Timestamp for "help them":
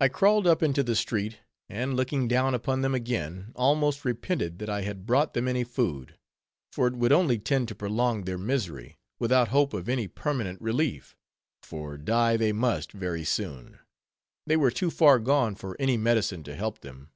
16.56-17.12